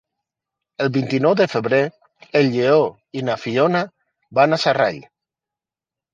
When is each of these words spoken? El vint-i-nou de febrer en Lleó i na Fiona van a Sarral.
El 0.85 0.87
vint-i-nou 0.95 1.35
de 1.41 1.45
febrer 1.51 1.81
en 2.39 2.49
Lleó 2.57 2.81
i 3.21 3.25
na 3.29 3.37
Fiona 3.43 3.83
van 4.41 4.53
a 4.53 4.61
Sarral. 4.67 5.01